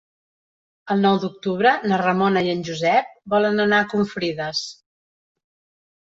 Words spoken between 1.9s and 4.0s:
na Ramona i en Josep volen anar a